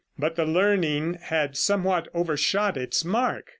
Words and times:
But 0.17 0.35
the 0.35 0.45
learning 0.45 1.19
had 1.21 1.55
somewhat 1.55 2.07
overshot 2.15 2.75
its 2.75 3.05
mark. 3.05 3.49